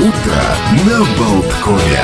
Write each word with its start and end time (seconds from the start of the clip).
Утро 0.00 0.56
на 0.86 1.04
Болткове. 1.18 2.02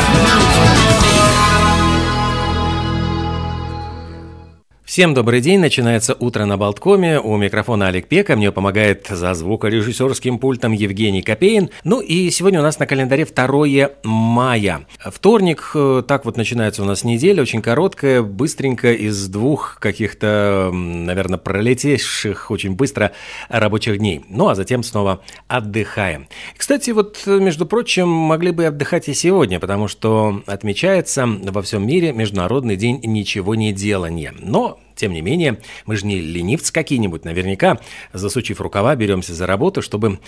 Всем 4.97 5.13
добрый 5.13 5.43
день, 5.43 5.61
начинается 5.61 6.17
утро 6.19 6.47
на 6.47 6.57
Болткоме, 6.57 7.21
у 7.21 7.37
микрофона 7.37 7.89
Олег 7.89 8.09
Пека, 8.09 8.35
мне 8.35 8.51
помогает 8.51 9.09
за 9.11 9.35
звукорежиссерским 9.35 10.39
пультом 10.39 10.73
Евгений 10.73 11.21
Копейн. 11.21 11.69
Ну 11.85 12.01
и 12.01 12.31
сегодня 12.31 12.61
у 12.61 12.63
нас 12.63 12.79
на 12.79 12.87
календаре 12.87 13.27
2 13.27 13.91
мая. 14.05 14.87
Вторник, 14.99 15.73
э, 15.75 16.03
так 16.09 16.25
вот 16.25 16.39
начинается 16.39 16.83
у 16.83 16.87
нас 16.87 17.05
неделя, 17.05 17.43
очень 17.43 17.61
короткая, 17.61 18.23
быстренько 18.23 18.91
из 18.91 19.29
двух 19.29 19.77
каких-то, 19.81 20.71
наверное, 20.73 21.37
пролетевших 21.37 22.51
очень 22.51 22.75
быстро 22.75 23.13
рабочих 23.51 23.99
дней. 23.99 24.25
Ну 24.31 24.49
а 24.49 24.55
затем 24.55 24.83
снова 24.83 25.21
отдыхаем. 25.47 26.27
Кстати, 26.57 26.93
вот, 26.93 27.23
между 27.27 27.67
прочим, 27.67 28.09
могли 28.09 28.51
бы 28.51 28.65
отдыхать 28.65 29.11
и 29.11 29.13
сегодня, 29.13 29.61
потому 29.61 29.89
что 29.89 30.43
отмечается 30.47 31.27
во 31.27 31.61
всем 31.61 31.87
мире 31.87 32.15
Международный 32.15 32.77
день 32.77 32.99
ничего 33.05 33.55
не 33.55 33.75
делания. 33.75 34.35
Но 34.39 34.79
тем 34.97 35.13
не 35.13 35.21
менее, 35.21 35.59
мы 35.85 35.97
же 35.97 36.07
не 36.07 36.19
ленивцы 36.19 36.73
какие-нибудь. 36.73 37.25
Наверняка, 37.25 37.79
засучив 38.13 38.61
рукава, 38.61 38.97
беремся 38.97 39.35
за 39.35 39.47
работу, 39.47 39.83
чтобы 39.83 40.19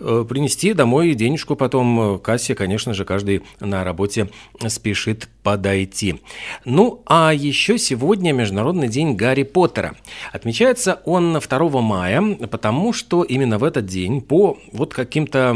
э, 0.00 0.24
принести 0.28 0.72
домой 0.72 1.14
денежку 1.14 1.54
потом 1.56 2.18
кассе. 2.18 2.54
Конечно 2.54 2.94
же, 2.94 3.04
каждый 3.04 3.42
на 3.60 3.84
работе 3.84 4.30
спешит 4.66 5.28
подойти. 5.42 6.16
Ну, 6.64 7.02
а 7.06 7.32
еще 7.34 7.78
сегодня 7.78 8.32
Международный 8.32 8.88
день 8.88 9.14
Гарри 9.14 9.42
Поттера. 9.42 9.94
Отмечается 10.32 11.00
он 11.04 11.38
2 11.38 11.80
мая, 11.82 12.22
потому 12.50 12.92
что 12.92 13.22
именно 13.22 13.58
в 13.58 13.64
этот 13.64 13.84
день 13.84 14.22
по 14.22 14.58
вот 14.72 14.94
каким-то 14.94 15.54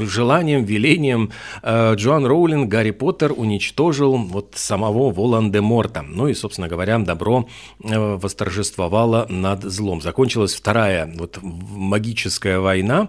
желаниям, 0.00 0.64
велениям 0.64 1.30
э, 1.62 1.94
Джоан 1.96 2.24
Роулинг 2.24 2.68
Гарри 2.68 2.92
Поттер 2.92 3.32
уничтожил 3.36 4.16
вот 4.16 4.54
самого 4.54 5.12
Волан-де-Морта. 5.12 6.02
Ну 6.02 6.28
и, 6.28 6.34
собственно 6.34 6.68
говоря, 6.68 6.98
добро 6.98 7.46
Э, 7.89 7.89
восторжествовала 7.98 9.26
над 9.28 9.62
злом. 9.64 10.00
Закончилась 10.00 10.54
вторая 10.54 11.12
вот 11.16 11.38
магическая 11.42 12.60
война, 12.60 13.08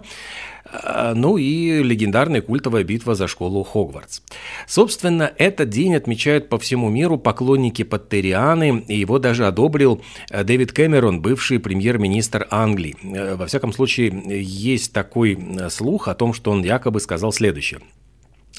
э, 0.64 1.12
ну 1.14 1.36
и 1.36 1.82
легендарная 1.82 2.42
культовая 2.42 2.84
битва 2.84 3.14
за 3.14 3.28
школу 3.28 3.62
Хогвартс. 3.62 4.20
Собственно, 4.66 5.32
этот 5.38 5.68
день 5.70 5.94
отмечают 5.94 6.48
по 6.48 6.58
всему 6.58 6.88
миру 6.88 7.18
поклонники 7.18 7.82
Паттерианы, 7.82 8.84
и 8.88 8.98
его 8.98 9.18
даже 9.18 9.46
одобрил 9.46 10.02
э, 10.30 10.44
Дэвид 10.44 10.72
Кэмерон, 10.72 11.20
бывший 11.20 11.58
премьер-министр 11.58 12.46
Англии. 12.50 12.96
Во 13.36 13.46
всяком 13.46 13.72
случае, 13.72 14.22
есть 14.42 14.92
такой 14.92 15.38
слух 15.70 16.08
о 16.08 16.14
том, 16.14 16.32
что 16.32 16.50
он 16.50 16.62
якобы 16.62 17.00
сказал 17.00 17.32
следующее– 17.32 17.80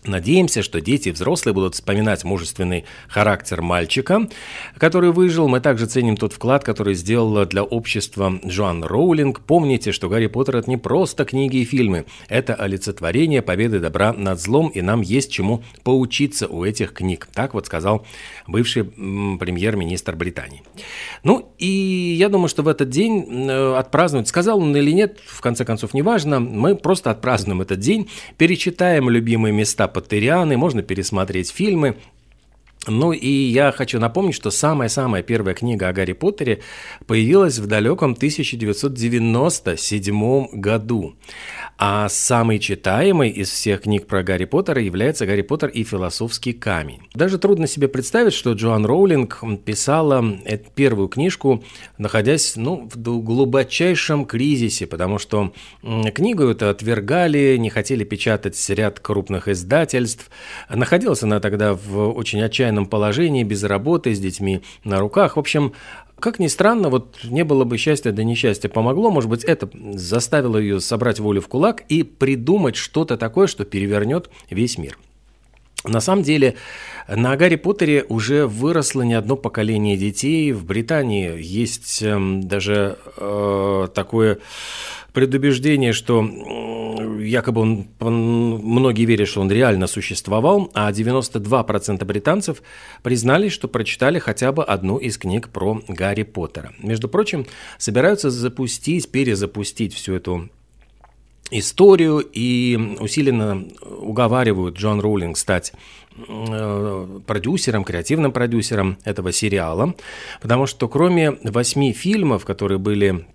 Надеемся, 0.05 0.63
что 0.63 0.81
дети 0.81 1.09
и 1.09 1.11
взрослые 1.11 1.53
будут 1.53 1.75
вспоминать 1.75 2.23
мужественный 2.23 2.85
характер 3.07 3.61
мальчика, 3.61 4.27
который 4.77 5.11
выжил. 5.11 5.47
Мы 5.47 5.61
также 5.61 5.85
ценим 5.85 6.17
тот 6.17 6.33
вклад, 6.33 6.63
который 6.63 6.93
сделала 6.93 7.45
для 7.45 7.63
общества 7.63 8.39
Джоан 8.45 8.83
Роулинг. 8.83 9.41
Помните, 9.41 9.91
что 9.91 10.09
«Гарри 10.09 10.27
Поттер»— 10.27 10.55
это 10.57 10.69
не 10.69 10.77
просто 10.77 11.23
книги 11.23 11.57
и 11.57 11.65
фильмы. 11.65 12.05
Это 12.27 12.53
олицетворение 12.53 13.41
победы 13.41 13.79
добра 13.79 14.11
над 14.13 14.41
злом, 14.41 14.67
и 14.69 14.81
нам 14.81 15.01
есть 15.01 15.31
чему 15.31 15.63
поучиться 15.83 16.47
у 16.47 16.65
этих 16.65 16.93
книг. 16.93 17.29
Так 17.33 17.53
вот 17.53 17.65
сказал 17.65 18.05
бывший 18.47 18.83
премьер-министр 18.83 20.15
Британии. 20.15 20.63
Ну, 21.23 21.53
и 21.57 22.15
я 22.17 22.27
думаю, 22.27 22.49
что 22.49 22.63
в 22.63 22.67
этот 22.67 22.89
день 22.89 23.25
э, 23.49 23.75
отпраздновать, 23.75 24.27
сказал 24.27 24.59
он 24.59 24.75
или 24.75 24.91
нет, 24.91 25.19
в 25.25 25.39
конце 25.39 25.63
концов, 25.63 25.93
неважно, 25.93 26.39
мы 26.39 26.75
просто 26.75 27.11
отпразднуем 27.11 27.61
этот 27.61 27.79
день, 27.79 28.09
перечитаем 28.38 29.09
любимые 29.09 29.53
места 29.53 29.88
Поттерианы, 29.94 30.58
можно 30.58 30.81
пересмотреть 30.81 31.52
фильмы, 31.52 31.97
ну 32.87 33.13
и 33.13 33.27
я 33.27 33.71
хочу 33.71 33.99
напомнить, 33.99 34.35
что 34.35 34.51
самая-самая 34.51 35.23
первая 35.23 35.55
книга 35.55 35.88
о 35.88 35.94
Гарри 35.94 36.11
Поттере 36.13 36.59
появилась 37.07 37.59
в 37.59 37.67
далеком 37.67 38.11
1997 38.11 40.47
году. 40.53 41.16
А 41.77 42.07
самый 42.07 42.59
читаемый 42.59 43.29
из 43.29 43.49
всех 43.49 43.81
книг 43.81 44.07
про 44.07 44.23
Гарри 44.23 44.45
Поттера 44.45 44.81
является 44.81 45.25
«Гарри 45.25 45.41
Поттер 45.41 45.69
и 45.69 45.83
философский 45.83 46.53
камень». 46.53 47.01
Даже 47.13 47.38
трудно 47.38 47.67
себе 47.67 47.88
представить, 47.88 48.33
что 48.33 48.53
Джоан 48.53 48.85
Роулинг 48.85 49.41
писала 49.66 50.23
эту 50.45 50.69
первую 50.75 51.07
книжку, 51.07 51.63
находясь 51.97 52.55
ну, 52.55 52.89
в 52.93 52.97
глубочайшем 52.97 54.25
кризисе, 54.25 54.88
потому 54.88 55.17
что 55.17 55.53
книгу 56.13 56.43
это 56.43 56.69
отвергали, 56.69 57.57
не 57.57 57.69
хотели 57.69 58.03
печатать 58.03 58.69
ряд 58.69 58.99
крупных 58.99 59.47
издательств. 59.47 60.29
Находилась 60.69 61.23
она 61.23 61.39
тогда 61.39 61.73
в 61.73 62.11
очень 62.11 62.41
отчаянном 62.41 62.72
положении, 62.85 63.44
без 63.44 63.63
работы, 63.63 64.13
с 64.13 64.19
детьми 64.19 64.61
на 64.84 65.00
руках. 65.00 65.35
В 65.35 65.39
общем, 65.39 65.73
как 66.19 66.39
ни 66.39 66.47
странно, 66.47 66.89
вот 66.89 67.17
не 67.23 67.44
было 67.44 67.66
бы 67.66 67.78
счастья, 67.78 68.11
да 68.11 68.23
несчастье 68.23 68.69
помогло. 68.69 69.11
Может 69.11 69.29
быть, 69.29 69.44
это 69.44 69.69
заставило 69.94 70.57
ее 70.57 70.79
собрать 70.79 71.19
волю 71.19 71.41
в 71.41 71.47
кулак 71.47 71.84
и 71.89 72.03
придумать 72.03 72.75
что-то 72.75 73.17
такое, 73.17 73.47
что 73.47 73.66
перевернет 73.66 74.29
весь 74.50 74.78
мир. 74.78 74.97
На 75.85 76.00
самом 76.00 76.23
деле, 76.23 76.56
на 77.09 77.35
Гарри 77.35 77.57
Поттере 77.57 78.06
уже 78.07 78.47
выросло 78.47 79.01
не 79.01 79.16
одно 79.16 79.35
поколение 79.35 79.97
детей. 79.97 80.53
В 80.53 80.63
Британии 80.63 81.34
есть 81.38 82.01
э, 82.01 82.17
даже 82.41 82.97
э, 83.17 83.88
такое 83.94 84.40
предубеждение, 85.11 85.91
что 85.91 86.22
якобы 87.23 87.61
он, 87.61 87.88
многие 88.00 89.06
верят, 89.06 89.28
что 89.28 89.41
он 89.41 89.51
реально 89.51 89.88
существовал, 89.88 90.69
а 90.73 90.91
92% 90.91 92.03
британцев 92.06 92.61
признались, 93.01 93.53
что 93.53 93.67
прочитали 93.67 94.19
хотя 94.19 94.51
бы 94.51 94.63
одну 94.63 94.97
из 94.97 95.17
книг 95.17 95.50
про 95.50 95.81
Гарри 95.88 96.23
Поттера. 96.23 96.73
Между 96.79 97.07
прочим, 97.07 97.45
собираются 97.78 98.29
запустить, 98.29 99.09
перезапустить 99.09 99.94
всю 99.94 100.13
эту 100.13 100.50
историю 101.51 102.19
и 102.19 102.95
усиленно 103.00 103.66
уговаривают 103.81 104.78
Джон 104.78 105.00
Роулинг 105.00 105.38
стать 105.38 105.73
э, 106.28 107.19
продюсером, 107.28 107.84
креативным 107.84 108.31
продюсером 108.31 108.97
этого 109.03 109.31
сериала, 109.31 109.94
потому 110.41 110.66
что 110.66 110.88
кроме 110.88 111.31
восьми 111.44 111.94
фильмов, 111.94 112.45
которые 112.45 112.79
были 112.79 113.25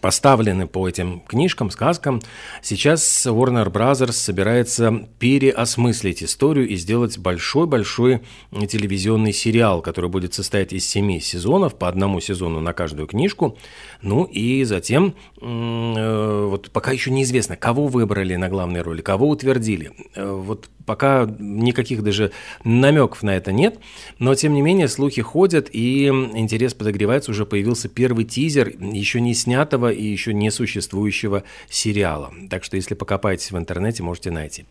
поставлены 0.00 0.66
по 0.66 0.88
этим 0.88 1.20
книжкам, 1.20 1.70
сказкам. 1.70 2.20
Сейчас 2.62 3.26
Warner 3.26 3.70
Brothers 3.70 4.12
собирается 4.12 5.08
переосмыслить 5.18 6.22
историю 6.22 6.68
и 6.68 6.76
сделать 6.76 7.18
большой-большой 7.18 8.22
телевизионный 8.68 9.32
сериал, 9.32 9.82
который 9.82 10.10
будет 10.10 10.34
состоять 10.34 10.72
из 10.72 10.88
семи 10.88 11.20
сезонов, 11.20 11.76
по 11.76 11.88
одному 11.88 12.20
сезону 12.20 12.60
на 12.60 12.72
каждую 12.72 13.06
книжку. 13.06 13.58
Ну 14.02 14.24
и 14.24 14.64
затем, 14.64 15.14
э, 15.40 16.46
вот 16.50 16.70
пока 16.70 16.92
еще 16.92 17.10
неизвестно, 17.10 17.56
кого 17.56 17.86
выбрали 17.86 18.36
на 18.36 18.48
главной 18.48 18.82
роли, 18.82 19.02
кого 19.02 19.28
утвердили. 19.28 19.92
Э, 20.14 20.30
вот 20.30 20.68
пока 20.86 21.28
никаких 21.38 22.02
даже 22.02 22.32
намеков 22.64 23.22
на 23.22 23.36
это 23.36 23.52
нет, 23.52 23.78
но 24.18 24.34
тем 24.34 24.54
не 24.54 24.62
менее 24.62 24.88
слухи 24.88 25.20
ходят 25.20 25.68
и 25.72 26.06
интерес 26.06 26.72
подогревается. 26.72 27.32
Уже 27.32 27.44
появился 27.44 27.88
первый 27.88 28.24
тизер 28.24 28.68
еще 28.80 29.20
не 29.20 29.34
снятого 29.34 29.92
и 29.92 30.02
еще 30.02 30.32
не 30.32 30.50
существующего 30.50 31.42
сериала. 31.68 32.32
Так 32.48 32.64
что 32.64 32.76
если 32.76 32.94
покопаетесь 32.94 33.50
в 33.50 33.58
интернете, 33.58 34.02
можете 34.02 34.30
найти. 34.30 34.64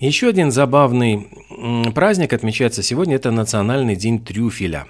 Еще 0.00 0.28
один 0.28 0.50
забавный 0.50 1.28
праздник 1.94 2.32
отмечается 2.32 2.82
сегодня, 2.82 3.16
это 3.16 3.30
Национальный 3.30 3.96
день 3.96 4.22
трюфеля. 4.22 4.86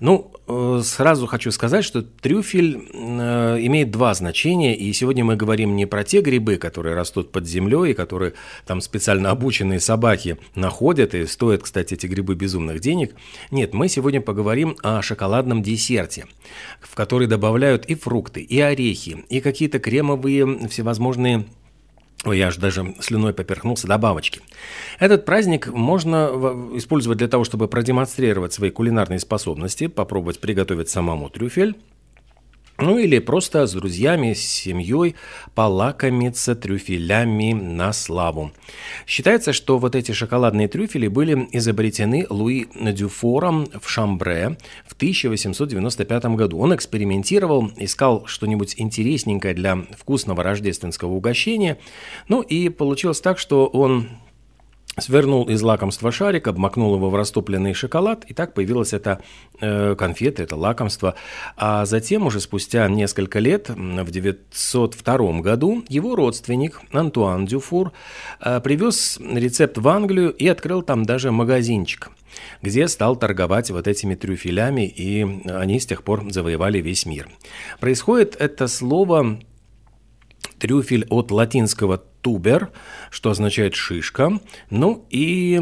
Ну, 0.00 0.30
э, 0.46 0.80
сразу 0.82 1.26
хочу 1.26 1.50
сказать, 1.50 1.84
что 1.84 2.02
трюфель 2.02 2.88
э, 2.92 3.58
имеет 3.60 3.90
два 3.90 4.14
значения, 4.14 4.74
и 4.74 4.92
сегодня 4.92 5.24
мы 5.24 5.36
говорим 5.36 5.76
не 5.76 5.86
про 5.86 6.04
те 6.04 6.20
грибы, 6.20 6.56
которые 6.56 6.94
растут 6.94 7.32
под 7.32 7.46
землей, 7.46 7.90
и 7.90 7.94
которые 7.94 8.34
там 8.66 8.80
специально 8.80 9.30
обученные 9.30 9.80
собаки 9.80 10.38
находят, 10.54 11.14
и 11.14 11.26
стоят, 11.26 11.62
кстати, 11.62 11.94
эти 11.94 12.06
грибы 12.06 12.34
безумных 12.34 12.80
денег. 12.80 13.14
Нет, 13.50 13.74
мы 13.74 13.88
сегодня 13.88 14.20
поговорим 14.20 14.76
о 14.82 15.02
шоколадном 15.02 15.62
десерте, 15.62 16.26
в 16.80 16.94
который 16.94 17.26
добавляют 17.26 17.86
и 17.86 17.94
фрукты, 17.94 18.40
и 18.40 18.60
орехи, 18.60 19.24
и 19.28 19.40
какие-то 19.40 19.78
кремовые 19.78 20.68
всевозможные 20.68 21.46
Ой, 22.26 22.38
я 22.38 22.48
аж 22.48 22.56
даже 22.56 22.92
слюной 23.00 23.32
поперхнулся, 23.32 23.86
добавочки. 23.86 24.40
Этот 24.98 25.24
праздник 25.24 25.68
можно 25.68 26.28
использовать 26.74 27.18
для 27.18 27.28
того, 27.28 27.44
чтобы 27.44 27.68
продемонстрировать 27.68 28.52
свои 28.52 28.70
кулинарные 28.70 29.20
способности, 29.20 29.86
попробовать 29.86 30.40
приготовить 30.40 30.88
самому 30.88 31.30
трюфель. 31.30 31.76
Ну 32.78 32.98
или 32.98 33.18
просто 33.20 33.66
с 33.66 33.72
друзьями, 33.72 34.34
с 34.34 34.40
семьей 34.40 35.14
полакомиться 35.54 36.54
трюфелями 36.54 37.54
на 37.54 37.92
славу. 37.94 38.52
Считается, 39.06 39.54
что 39.54 39.78
вот 39.78 39.94
эти 39.94 40.12
шоколадные 40.12 40.68
трюфели 40.68 41.08
были 41.08 41.48
изобретены 41.52 42.26
Луи 42.28 42.66
Дюфором 42.74 43.66
в 43.80 43.88
Шамбре 43.88 44.58
в 44.86 44.92
1895 44.92 46.24
году. 46.36 46.58
Он 46.58 46.74
экспериментировал, 46.74 47.70
искал 47.76 48.26
что-нибудь 48.26 48.74
интересненькое 48.76 49.54
для 49.54 49.76
вкусного 49.98 50.42
рождественского 50.42 51.12
угощения. 51.12 51.78
Ну 52.28 52.42
и 52.42 52.68
получилось 52.68 53.22
так, 53.22 53.38
что 53.38 53.66
он 53.66 54.10
свернул 54.98 55.44
из 55.48 55.62
лакомства 55.62 56.10
шарик, 56.10 56.48
обмакнул 56.48 56.94
его 56.94 57.10
в 57.10 57.14
растопленный 57.14 57.74
шоколад, 57.74 58.24
и 58.24 58.34
так 58.34 58.54
появилась 58.54 58.92
эта 58.92 59.20
э, 59.60 59.94
конфета, 59.96 60.42
это 60.42 60.56
лакомство. 60.56 61.14
А 61.56 61.84
затем, 61.84 62.26
уже 62.26 62.40
спустя 62.40 62.88
несколько 62.88 63.38
лет, 63.38 63.68
в 63.68 64.10
902 64.10 65.40
году, 65.40 65.84
его 65.88 66.16
родственник 66.16 66.80
Антуан 66.92 67.46
Дюфур 67.46 67.92
э, 68.40 68.60
привез 68.60 69.18
рецепт 69.20 69.78
в 69.78 69.88
Англию 69.88 70.30
и 70.30 70.48
открыл 70.48 70.82
там 70.82 71.04
даже 71.04 71.30
магазинчик 71.30 72.10
где 72.60 72.86
стал 72.86 73.16
торговать 73.16 73.70
вот 73.70 73.88
этими 73.88 74.14
трюфелями, 74.14 74.86
и 74.86 75.22
они 75.50 75.80
с 75.80 75.86
тех 75.86 76.02
пор 76.02 76.30
завоевали 76.30 76.82
весь 76.82 77.06
мир. 77.06 77.28
Происходит 77.80 78.36
это 78.38 78.68
слово 78.68 79.38
трюфель 80.58 81.06
от 81.10 81.30
латинского 81.30 82.02
тубер, 82.26 82.70
что 83.10 83.30
означает 83.30 83.76
шишка. 83.76 84.40
Ну 84.68 85.06
и, 85.10 85.60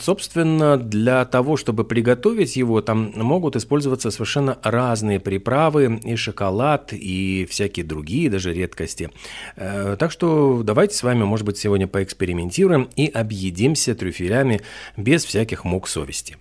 собственно, 0.00 0.78
для 0.78 1.26
того, 1.26 1.58
чтобы 1.58 1.84
приготовить 1.84 2.56
его, 2.56 2.80
там 2.80 3.12
могут 3.16 3.54
использоваться 3.54 4.10
совершенно 4.10 4.58
разные 4.62 5.20
приправы, 5.20 6.00
и 6.02 6.16
шоколад, 6.16 6.92
и 6.92 7.46
всякие 7.50 7.84
другие 7.84 8.30
даже 8.30 8.54
редкости. 8.54 9.10
Э, 9.56 9.96
так 9.98 10.10
что 10.10 10.62
давайте 10.62 10.94
с 10.94 11.02
вами, 11.02 11.24
может 11.24 11.44
быть, 11.44 11.58
сегодня 11.58 11.86
поэкспериментируем 11.86 12.88
и 12.96 13.08
объедимся 13.08 13.94
трюфелями 13.94 14.62
без 14.96 15.22
всяких 15.24 15.64
мук 15.64 15.86
совести. 15.86 16.38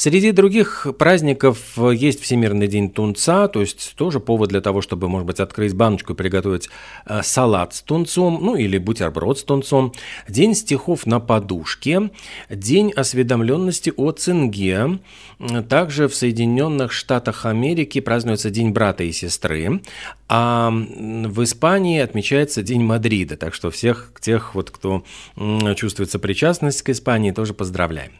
Среди 0.00 0.32
других 0.32 0.86
праздников 0.98 1.58
есть 1.76 2.22
Всемирный 2.22 2.68
день 2.68 2.88
тунца, 2.90 3.48
то 3.48 3.60
есть 3.60 3.92
тоже 3.96 4.18
повод 4.18 4.48
для 4.48 4.62
того, 4.62 4.80
чтобы, 4.80 5.10
может 5.10 5.26
быть, 5.26 5.40
открыть 5.40 5.74
баночку 5.74 6.14
и 6.14 6.16
приготовить 6.16 6.70
э, 7.04 7.20
салат 7.22 7.74
с 7.74 7.82
тунцом, 7.82 8.38
ну 8.40 8.56
или 8.56 8.78
бутерброд 8.78 9.38
с 9.38 9.44
тунцом. 9.44 9.92
День 10.26 10.54
стихов 10.54 11.04
на 11.04 11.20
подушке, 11.20 12.08
день 12.48 12.92
осведомленности 12.92 13.92
о 13.94 14.12
цинге. 14.12 15.00
Также 15.68 16.08
в 16.08 16.14
Соединенных 16.14 16.92
Штатах 16.92 17.44
Америки 17.44 18.00
празднуется 18.00 18.48
День 18.48 18.70
брата 18.70 19.04
и 19.04 19.12
сестры, 19.12 19.82
а 20.28 20.70
в 20.70 21.42
Испании 21.42 22.00
отмечается 22.00 22.62
День 22.62 22.84
Мадрида, 22.84 23.36
так 23.36 23.52
что 23.52 23.70
всех 23.70 24.12
тех, 24.20 24.54
вот, 24.54 24.70
кто 24.70 25.04
чувствует 25.76 26.10
сопричастность 26.10 26.80
к 26.80 26.88
Испании, 26.88 27.32
тоже 27.32 27.52
поздравляем. 27.52 28.12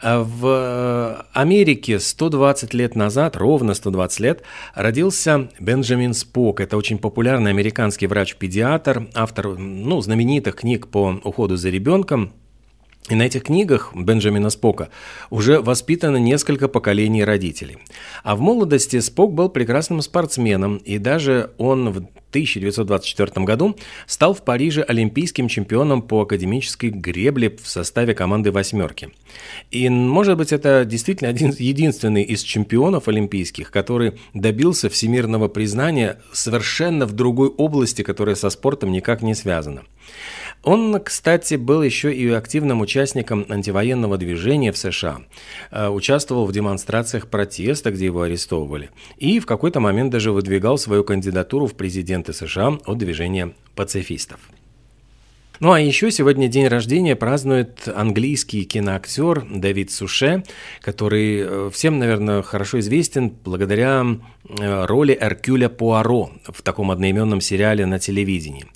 А 0.00 0.22
в 0.22 1.17
Америке 1.32 1.98
120 1.98 2.74
лет 2.74 2.94
назад, 2.94 3.36
ровно 3.36 3.74
120 3.74 4.20
лет, 4.20 4.42
родился 4.74 5.48
Бенджамин 5.58 6.14
Спок. 6.14 6.60
Это 6.60 6.76
очень 6.76 6.98
популярный 6.98 7.50
американский 7.50 8.06
врач-педиатр, 8.06 9.08
автор 9.14 9.58
ну, 9.58 10.00
знаменитых 10.00 10.56
книг 10.56 10.88
по 10.88 11.20
уходу 11.24 11.56
за 11.56 11.70
ребенком. 11.70 12.32
И 13.08 13.14
на 13.14 13.22
этих 13.22 13.44
книгах 13.44 13.92
Бенджамина 13.94 14.50
Спока 14.50 14.90
уже 15.30 15.60
воспитано 15.60 16.18
несколько 16.18 16.68
поколений 16.68 17.24
родителей. 17.24 17.78
А 18.22 18.36
в 18.36 18.40
молодости 18.40 19.00
Спок 19.00 19.32
был 19.32 19.48
прекрасным 19.48 20.02
спортсменом, 20.02 20.76
и 20.78 20.98
даже 20.98 21.52
он 21.56 21.90
в 21.90 21.96
1924 22.30 23.46
году 23.46 23.76
стал 24.06 24.34
в 24.34 24.44
Париже 24.44 24.82
олимпийским 24.82 25.48
чемпионом 25.48 26.02
по 26.02 26.22
академической 26.22 26.90
гребле 26.90 27.56
в 27.62 27.66
составе 27.66 28.14
команды 28.14 28.52
«восьмерки». 28.52 29.10
И, 29.70 29.88
может 29.88 30.36
быть, 30.36 30.52
это 30.52 30.84
действительно 30.84 31.30
один 31.30 31.54
единственный 31.58 32.22
из 32.22 32.42
чемпионов 32.42 33.08
олимпийских, 33.08 33.70
который 33.70 34.18
добился 34.34 34.90
всемирного 34.90 35.48
признания 35.48 36.20
совершенно 36.32 37.06
в 37.06 37.12
другой 37.12 37.48
области, 37.48 38.02
которая 38.02 38.34
со 38.34 38.50
спортом 38.50 38.92
никак 38.92 39.22
не 39.22 39.34
связана. 39.34 39.84
Он, 40.62 41.00
кстати, 41.00 41.54
был 41.54 41.82
еще 41.82 42.12
и 42.12 42.28
активным 42.30 42.80
участником 42.80 43.46
антивоенного 43.48 44.18
движения 44.18 44.72
в 44.72 44.78
США, 44.78 45.22
э, 45.70 45.88
участвовал 45.88 46.46
в 46.46 46.52
демонстрациях 46.52 47.28
протеста, 47.28 47.90
где 47.90 48.06
его 48.06 48.22
арестовывали, 48.22 48.90
и 49.16 49.40
в 49.40 49.46
какой-то 49.46 49.80
момент 49.80 50.10
даже 50.10 50.32
выдвигал 50.32 50.78
свою 50.78 51.04
кандидатуру 51.04 51.66
в 51.66 51.74
президенты 51.74 52.32
США 52.32 52.78
от 52.84 52.98
движения 52.98 53.54
пацифистов. 53.74 54.40
Ну 55.60 55.72
а 55.72 55.80
еще 55.80 56.12
сегодня 56.12 56.46
день 56.46 56.68
рождения 56.68 57.16
празднует 57.16 57.88
английский 57.92 58.64
киноактер 58.64 59.44
Давид 59.50 59.90
Суше, 59.90 60.44
который 60.80 61.40
э, 61.40 61.70
всем, 61.72 61.98
наверное, 61.98 62.42
хорошо 62.42 62.78
известен 62.78 63.30
благодаря 63.44 64.06
э, 64.48 64.84
роли 64.86 65.18
Эркюля 65.20 65.68
Пуаро 65.68 66.30
в 66.44 66.62
таком 66.62 66.92
одноименном 66.92 67.40
сериале 67.40 67.86
на 67.86 67.98
телевидении. 67.98 68.66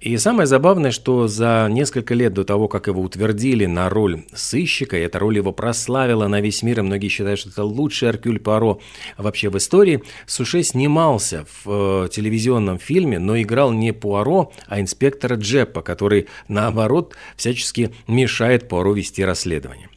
И 0.00 0.16
самое 0.16 0.48
забавное, 0.48 0.90
что 0.90 1.28
за 1.28 1.68
несколько 1.70 2.14
лет 2.14 2.32
до 2.32 2.42
того, 2.42 2.66
как 2.66 2.88
его 2.88 3.00
утвердили 3.00 3.66
на 3.66 3.88
роль 3.88 4.24
сыщика, 4.34 4.96
и 4.96 5.02
эта 5.02 5.20
роль 5.20 5.36
его 5.36 5.52
прославила 5.52 6.26
на 6.26 6.40
весь 6.40 6.64
мир, 6.64 6.80
и 6.80 6.82
многие 6.82 7.08
считают, 7.08 7.38
что 7.38 7.50
это 7.50 7.62
лучший 7.62 8.08
Эркюль 8.08 8.40
Пуаро 8.40 8.80
вообще 9.18 9.50
в 9.50 9.56
истории, 9.56 10.02
Суше 10.26 10.64
снимался 10.64 11.46
в 11.64 12.06
э, 12.06 12.08
телевизионном 12.08 12.80
фильме, 12.80 13.20
но 13.20 13.40
играл 13.40 13.70
не 13.70 13.92
Пуаро, 13.92 14.52
а 14.66 14.80
инспектора 14.80 15.36
Джеппа, 15.36 15.80
который 15.80 16.23
наоборот, 16.48 17.14
всячески 17.36 17.90
мешает 18.06 18.68
Пуаро 18.68 18.92
вести 18.92 19.24
расследование. 19.24 19.88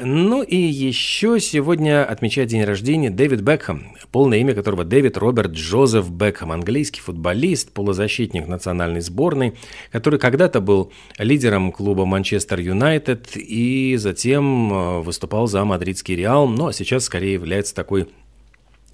Ну 0.00 0.42
и 0.42 0.56
еще 0.56 1.40
сегодня 1.40 2.04
отмечает 2.04 2.48
день 2.48 2.62
рождения 2.62 3.10
Дэвид 3.10 3.40
Бекхэм, 3.40 3.96
полное 4.12 4.38
имя 4.38 4.54
которого 4.54 4.84
Дэвид 4.84 5.16
Роберт 5.16 5.52
Джозеф 5.52 6.08
Бекхэм, 6.10 6.52
английский 6.52 7.00
футболист, 7.00 7.72
полузащитник 7.72 8.46
национальной 8.46 9.00
сборной, 9.00 9.54
который 9.90 10.20
когда-то 10.20 10.60
был 10.60 10.92
лидером 11.18 11.72
клуба 11.72 12.04
Манчестер 12.04 12.60
Юнайтед 12.60 13.36
и 13.36 13.96
затем 13.96 14.72
э, 14.72 15.00
выступал 15.00 15.48
за 15.48 15.64
мадридский 15.64 16.14
Реал, 16.14 16.46
но 16.46 16.70
сейчас 16.70 17.04
скорее 17.04 17.32
является 17.32 17.74
такой 17.74 18.08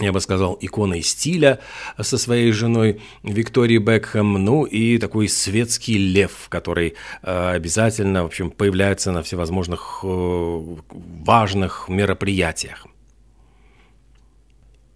я 0.01 0.13
бы 0.13 0.21
сказал, 0.21 0.59
иконой 0.61 1.03
стиля 1.03 1.61
со 2.01 2.19
своей 2.19 2.51
женой 2.53 3.01
Викторией 3.23 3.79
Бекхэм, 3.79 4.45
ну 4.45 4.65
и 4.65 4.99
такой 4.99 5.29
светский 5.29 5.99
лев, 5.99 6.49
который 6.49 6.95
э, 7.23 7.51
обязательно, 7.55 8.25
в 8.25 8.27
общем, 8.27 8.51
появляется 8.51 9.13
на 9.13 9.23
всевозможных 9.23 10.01
э, 10.03 10.77
важных 10.91 11.89
мероприятиях. 11.89 12.87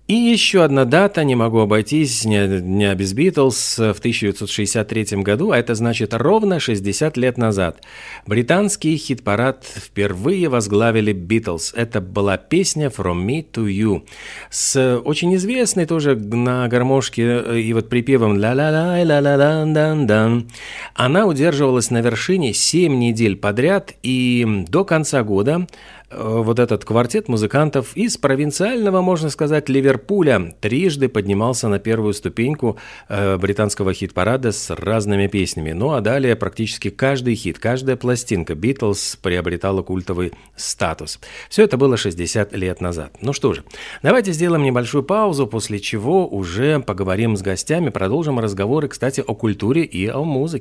И 0.09 0.15
еще 0.15 0.65
одна 0.65 0.87
дата, 0.87 1.23
не 1.23 1.35
могу 1.35 1.59
обойтись 1.59 2.25
не, 2.25 2.47
не 2.63 2.95
без 2.95 3.13
Битлз, 3.13 3.77
в 3.77 3.99
1963 3.99 5.23
году, 5.23 5.51
а 5.51 5.59
это 5.59 5.75
значит 5.75 6.15
ровно 6.15 6.61
60 6.61 7.19
лет 7.19 7.37
назад. 7.37 7.83
Британский 8.27 8.97
хит-парад 8.97 9.67
впервые 9.67 10.49
возглавили 10.49 11.12
Битлз. 11.12 11.75
Это 11.75 12.00
была 12.00 12.38
песня 12.38 12.87
«From 12.87 13.27
Me 13.27 13.45
to 13.53 13.67
You» 13.67 14.05
с 14.49 14.99
очень 15.05 15.35
известной 15.35 15.85
тоже 15.85 16.17
на 16.17 16.67
гармошке 16.69 17.43
э, 17.45 17.61
и 17.61 17.75
вот 17.75 17.91
припевом 17.91 18.38
ла 18.38 18.55
ла 18.55 18.71
ла 18.71 18.97
ла 19.05 19.21
ла 19.21 19.37
ла 19.37 19.67
дан 19.67 20.07
дан 20.07 20.49
Она 20.95 21.27
удерживалась 21.27 21.91
на 21.91 22.00
вершине 22.00 22.55
7 22.55 22.99
недель 22.99 23.37
подряд, 23.37 23.93
и 24.03 24.65
до 24.69 24.87
конца 24.87 25.23
года 25.23 25.67
вот 26.11 26.59
этот 26.59 26.85
квартет 26.85 27.29
музыкантов 27.29 27.95
из 27.97 28.17
провинциального, 28.17 29.03
можно 29.03 29.29
сказать, 29.29 29.69
Ливерпуля 29.69 30.55
трижды 30.61 31.09
поднимался 31.09 31.69
на 31.69 31.79
первую 31.79 32.15
ступеньку 32.15 32.79
э, 33.09 33.37
британского 33.37 33.93
хит-парада 33.93 34.53
с 34.53 34.75
разными 34.75 35.27
песнями. 35.27 35.73
Ну 35.73 35.93
а 35.93 36.00
далее 36.00 36.35
практически 36.35 36.88
каждый 36.88 37.35
хит, 37.35 37.59
каждая 37.59 37.97
пластинка 37.97 38.55
Битлз 38.55 39.17
приобретала 39.17 39.83
культовый 39.83 40.33
статус. 40.57 41.21
Все 41.50 41.65
это 41.65 41.77
было 41.77 41.97
60 41.97 42.55
лет 42.55 42.81
назад. 42.81 43.17
Ну 43.21 43.35
что 43.35 43.53
же, 43.53 43.65
давайте 44.03 44.33
сделаем 44.33 44.62
небольшую 44.62 45.03
паузу, 45.03 45.47
после 45.47 45.79
чего 45.79 46.27
уже 46.27 46.81
поговорим 46.81 47.37
с 47.37 47.43
гостями, 47.43 47.91
продолжим 47.91 48.38
разговоры, 48.38 48.88
кстати, 48.88 49.21
о 49.21 49.35
культуре 49.35 49.83
и 49.83 50.07
о 50.09 50.25
музыке. 50.25 50.59